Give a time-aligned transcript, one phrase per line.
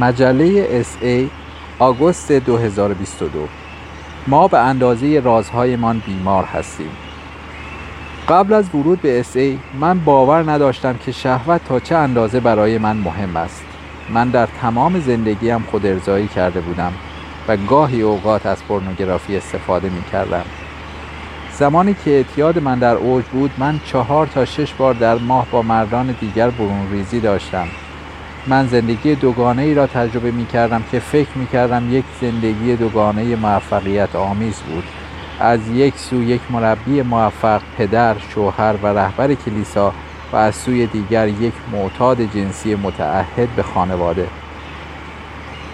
[0.00, 1.30] مجله ای
[1.78, 3.48] آگوست 2022
[4.26, 6.90] ما به اندازه رازهایمان بیمار هستیم.
[8.28, 12.96] قبل از ورود به ای من باور نداشتم که شهوت تا چه اندازه برای من
[12.96, 13.64] مهم است.
[14.10, 16.92] من در تمام زندگیم خود ارزایی کرده بودم
[17.48, 20.44] و گاهی اوقات از پورنوگرافی استفاده می کردم.
[21.52, 25.62] زمانی که اعتیاد من در اوج بود من چهار تا شش بار در ماه با
[25.62, 27.66] مردان دیگر برون ریزی داشتم.
[28.48, 33.36] من زندگی دوگانه ای را تجربه می کردم که فکر می کردم یک زندگی دوگانه
[33.36, 34.84] موفقیت آمیز بود.
[35.40, 39.92] از یک سو یک مربی موفق پدر شوهر و رهبر کلیسا
[40.32, 44.26] و از سوی دیگر یک معتاد جنسی متعهد به خانواده.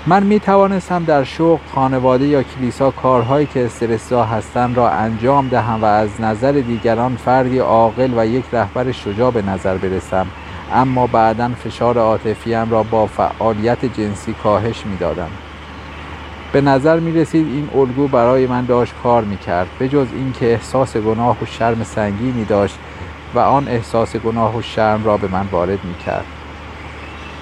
[0.07, 5.83] من می توانستم در شغل خانواده یا کلیسا کارهایی که استرسا هستند را انجام دهم
[5.83, 10.27] و از نظر دیگران فردی عاقل و یک رهبر شجاع به نظر برسم.
[10.73, 15.31] اما بعدا فشار عاطفیم را با فعالیت جنسی کاهش می‌دادم.
[16.53, 20.53] به نظر می رسید این الگو برای من داشت کار می کرد به جز اینکه
[20.53, 22.79] احساس گناه و شرم سنگینی داشت
[23.35, 26.25] و آن احساس گناه و شرم را به من وارد می کرد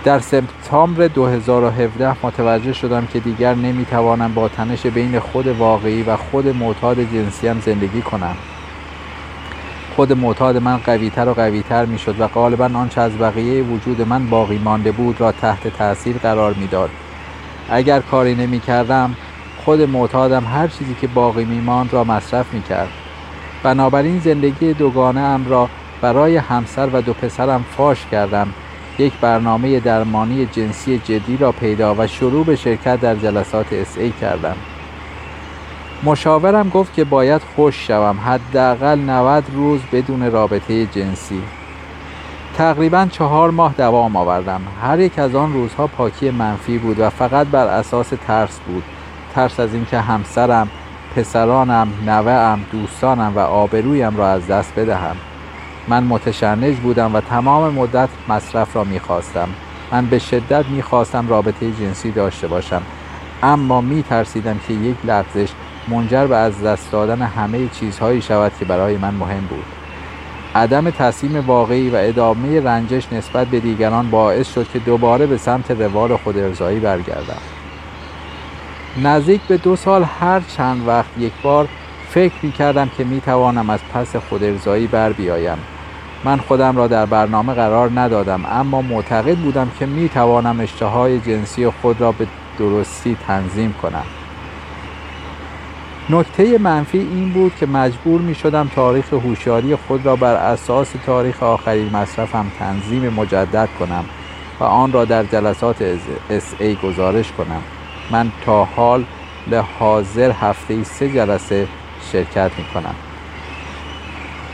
[0.05, 6.17] در سپتامبر 2017 متوجه شدم که دیگر نمی توانم با تنش بین خود واقعی و
[6.17, 8.37] خود معتاد جنسیم زندگی کنم.
[10.01, 14.27] خود معتاد من قویتر و قویتر می شد و غالبا آنچه از بقیه وجود من
[14.27, 16.91] باقی مانده بود را تحت تاثیر قرار می‌داد.
[17.71, 19.15] اگر کاری نمی کردم
[19.65, 22.89] خود معتادم هر چیزی که باقی می ماند را مصرف می کرد.
[23.63, 25.69] بنابراین زندگی دوگانه ام را
[26.01, 28.49] برای همسر و دو پسرم فاش کردم
[28.99, 34.57] یک برنامه درمانی جنسی جدی را پیدا و شروع به شرکت در جلسات ای کردم
[36.05, 41.43] مشاورم گفت که باید خوش شوم حداقل 90 روز بدون رابطه جنسی.
[42.57, 44.61] تقریبا چهار ماه دوام آوردم.
[44.83, 48.83] هر یک از آن روزها پاکی منفی بود و فقط بر اساس ترس بود.
[49.35, 50.71] ترس از اینکه همسرم
[51.17, 55.17] پسرانم نوهام دوستانم و آبرویم را از دست بدهم.
[55.89, 59.49] من متشنج بودم و تمام مدت مصرف را می‌خواستم.
[59.93, 62.83] من به شدت می‌خواستم رابطه جنسی داشته باشم.
[63.43, 65.49] اما میترسیدم که یک لغزش
[65.91, 69.65] منجر به از دست دادن همه چیزهایی شود که برای من مهم بود.
[70.55, 75.71] عدم تصمیم واقعی و ادامه رنجش نسبت به دیگران باعث شد که دوباره به سمت
[75.71, 77.41] روال خود ارزایی برگردم.
[79.03, 81.69] نزدیک به دو سال هر چند وقت یک بار
[82.09, 85.59] فکر می کردم که می توانم از پس خود ارزایی بر بیایم.
[86.25, 91.71] من خودم را در برنامه قرار ندادم اما معتقد بودم که می توانم اشتهای جنسی
[91.71, 92.27] خود را به
[92.59, 94.20] درستی تنظیم کنم.
[96.11, 101.43] نکته منفی این بود که مجبور می شدم تاریخ هوشیاری خود را بر اساس تاریخ
[101.43, 104.05] آخرین مصرفم تنظیم مجدد کنم
[104.61, 105.99] و آن را در جلسات
[106.31, 107.63] اس ای گزارش کنم.
[108.11, 109.05] من تا حال
[109.79, 111.69] حاضر هفته سه جلسه
[112.13, 112.95] شرکت می کنم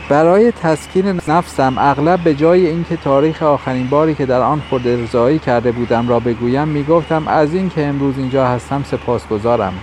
[0.09, 5.39] برای تسکین نفسم اغلب به جای اینکه تاریخ آخرین باری که در آن خود ارزایی
[5.39, 9.73] کرده بودم را بگویم می‌گفتم از اینکه امروز اینجا هستم سپاسگزارم.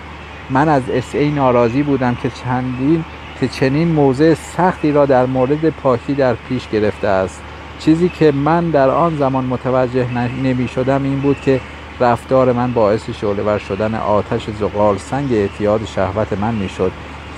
[0.51, 3.05] من از اس ای ناراضی بودم که چندین
[3.41, 7.43] که چنین موضع سختی را در مورد پاکی در پیش گرفته است.
[7.79, 10.07] چیزی که من در آن زمان متوجه
[10.43, 11.61] نمی شدم این بود که
[12.01, 16.93] رفتار من باعث شعله شدن آتش زغال سنگ اعتیاد شهوت من می شد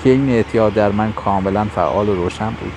[0.05, 2.73] که این اعتیاد در من کاملا فعال و روشن بود.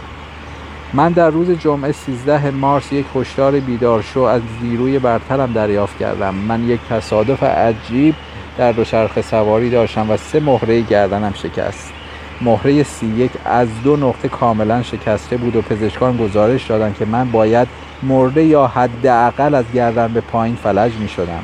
[0.94, 6.35] من در روز جمعه 13 مارس یک هشدار بیدارشو از نیروی برترم دریافت کردم.
[6.35, 8.16] من یک تصادف عجیب
[8.58, 11.94] در دوچرخه سواری داشتم و سه مهره گردنم شکست.
[12.42, 17.32] مهره سی یک از دو نقطه کاملا شکسته بود و پزشکان گزارش دادند که من
[17.32, 17.68] باید
[18.04, 21.44] مرده یا حداقل از گردن به پایین فلج می شدم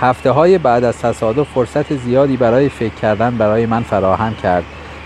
[0.00, 4.64] هفته های بعد از تصادف فرصت زیادی برای فکر کردن برای من فراهم کرد.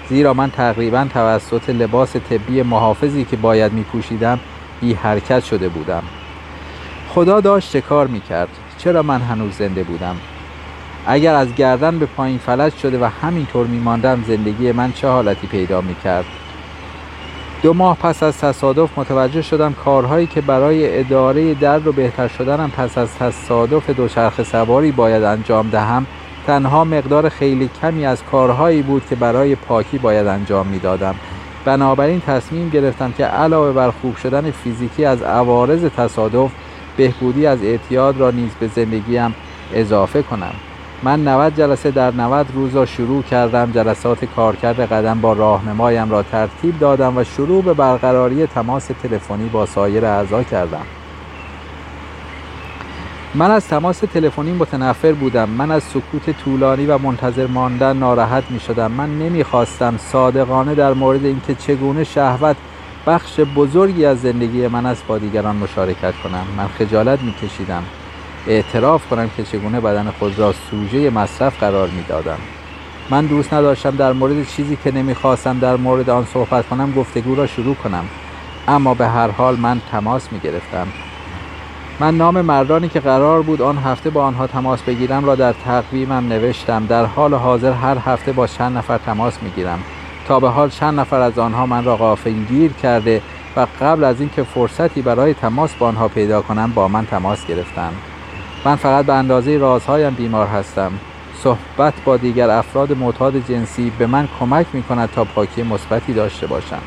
[0.09, 4.41] زیرا من تقریبا توسط لباس طبی محافظی که باید می پوشیدم
[4.81, 6.03] بی حرکت شده بودم.
[7.09, 8.49] خدا داشت کار می کرد
[8.85, 10.17] چرا من هنوز زنده بودم؟
[11.07, 15.47] اگر از گردن به پایین فلج شده و همینطور می ماندم زندگی من چه حالتی
[15.47, 16.25] پیدا می کرد
[17.63, 22.71] دو ماه پس از تصادف متوجه شدم کارهایی که برای اداره درد و بهتر شدنم
[22.71, 26.07] پس از تصادف دوچرخه سواری باید انجام دهم
[26.47, 31.15] تنها مقدار خیلی کمی از کارهایی بود که برای پاکی باید انجام می‌دادم.
[31.65, 36.51] بنابراین تصمیم گرفتم که علاوه بر خوب شدن فیزیکی از عوارض تصادف
[37.01, 39.35] بهبودی از اعتیاد را نیز به زندگیم
[39.75, 40.53] اضافه کنم.
[41.03, 46.23] من 90 جلسه در 90 روز را شروع کردم جلسات کارکرد قدم با راهنمایم را
[46.23, 50.87] ترتیب دادم و شروع به برقراری تماس تلفنی با سایر اعضا کردم.
[53.35, 55.49] من از تماس تلفنی متنفر بودم.
[55.49, 60.93] من از سکوت طولانی و منتظر ماندن ناراحت می شدم من نمی خواستم صادقانه در
[60.93, 62.57] مورد اینکه چگونه شهوت
[63.07, 66.47] بخش بزرگی از زندگی من است با دیگران مشارکت کنم.
[66.57, 67.83] من خجالت می کشیدم
[68.47, 72.39] اعتراف کنم که چگونه بدن خود را سوژه مصرف قرار می دادم.
[73.11, 77.47] من دوست نداشتم در مورد چیزی که نمی‌خواستم در مورد آن صحبت کنم گفتگو را
[77.47, 78.05] شروع کنم.
[78.69, 80.87] اما به هر حال من تماس می گرفتم
[82.01, 86.29] من نام مردانی که قرار بود آن هفته با آنها تماس بگیرم را در تقویمم
[86.29, 86.87] نوشتم.
[86.87, 89.79] در حال حاضر هر هفته با چند نفر تماس می گیرم
[90.31, 92.19] تا به حال چند نفر از آنها من را
[92.49, 93.23] گیر کرده
[93.57, 97.97] و قبل از اینکه فرصتی برای تماس با آنها پیدا کنم با من تماس گرفتند.
[98.65, 100.93] من فقط به اندازه رازهایم بیمار هستم.
[101.43, 106.47] صحبت با دیگر افراد معتاد جنسی به من کمک می کند تا پاکی مثبتی داشته
[106.47, 106.83] باشم.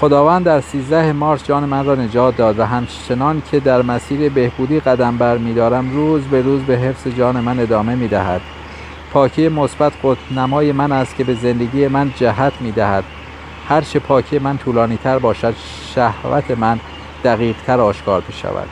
[0.00, 4.80] خداوند در 13 مارس جان من را نجات داد و همچنان که در مسیر بهبودی
[4.80, 8.40] قدم بر می دارم روز به روز به حفظ جان من ادامه می دهد
[9.12, 9.92] پاکی مثبت
[10.36, 13.04] نمای من است که به زندگی من جهت می دهد
[13.68, 15.54] هرچه پاکی من طولانی تر باشد
[15.94, 16.80] شهوت من
[17.24, 18.68] دقیق تر آشکار شود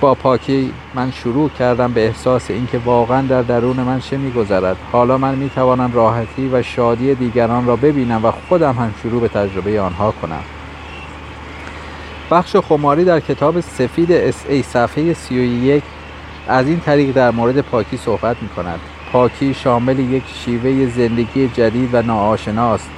[0.00, 4.76] با پاکی من شروع کردم به احساس اینکه واقعا در درون من چه میگذرد.
[4.92, 9.80] حالا من می‌توانم راحتی و شادی دیگران را ببینم و خودم هم شروع به تجربه
[9.80, 10.42] آنها کنم.
[12.30, 15.82] بخش خماری در کتاب سفید اس ای صفحه 31
[16.48, 18.80] از این طریق در مورد پاکی صحبت می کند
[19.12, 22.90] پاکی شامل یک شیوه زندگی جدید و ناآشناست.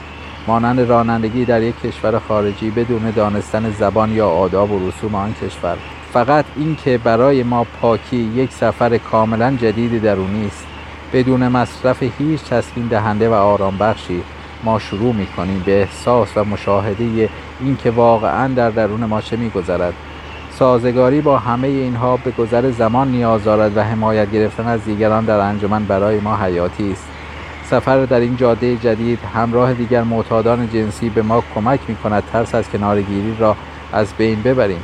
[0.46, 5.76] مانند رانندگی در یک کشور خارجی بدون دانستن زبان یا آداب و رسوم آن کشور.
[6.12, 10.66] فقط اینکه برای ما پاکی یک سفر کاملا جدید درونی است.
[11.12, 14.22] بدون مصرف هیچ تسکین دهنده و آرام بخشی
[14.64, 17.28] ما شروع می کنیم به احساس و مشاهده
[17.60, 19.94] اینکه واقعا در درون ما چه می گذرد
[20.58, 25.38] سازگاری با همه اینها به گذر زمان نیاز دارد و حمایت گرفتن از دیگران در
[25.38, 27.04] انجمن برای ما حیاتی است.
[27.64, 32.54] سفر در این جاده جدید همراه دیگر معتادان جنسی به ما کمک می کند ترس
[32.54, 33.56] از کنارگیری را
[33.92, 34.82] از بین ببریم.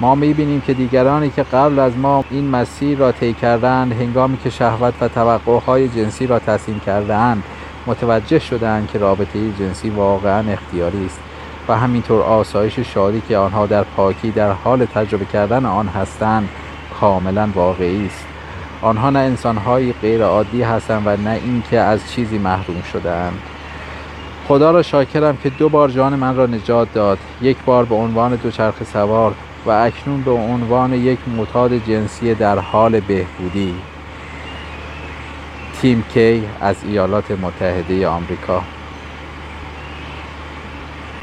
[0.00, 4.50] ما می‌بینیم که دیگرانی که قبل از ما این مسیر را طی کردند هنگامی که
[4.50, 7.42] شهوت و توقعهای جنسی را تسلیم کردهاند
[7.86, 11.31] متوجه شدهاند که رابطه جنسی واقعا اختیاری است.
[11.68, 16.48] و همینطور آسایش شادی که آنها در پاکی در حال تجربه کردن آن هستند
[17.00, 18.26] کاملا واقعی است.
[18.82, 23.40] آنها نه انسانهایی غیر عادی هستند و نه اینکه از چیزی محروم شدهاند.
[24.48, 27.18] خدا را شاکرم که دو بار جان من را نجات داد.
[27.42, 29.34] یک بار به عنوان دوچرخ سوار
[29.66, 33.74] و اکنون به عنوان یک معتاد جنسی در حال بهبودی.
[35.80, 38.62] تیم کی از ایالات متحده آمریکا.